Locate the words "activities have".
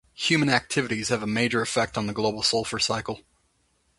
0.49-1.21